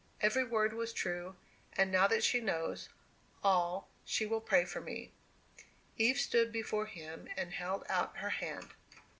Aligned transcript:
Every 0.19 0.43
word 0.43 0.73
was 0.73 0.93
true; 0.93 1.35
and 1.73 1.91
now 1.91 2.07
that 2.07 2.23
she 2.23 2.39
knows 2.41 2.89
all, 3.43 3.87
she 4.03 4.25
will 4.25 4.41
pray 4.41 4.65
for 4.65 4.81
me." 4.81 5.11
Eve 5.95 6.17
stood 6.19 6.51
before 6.51 6.87
him 6.87 7.27
and 7.37 7.53
held 7.53 7.85
out 7.87 8.17
her 8.17 8.31
hand. 8.31 8.71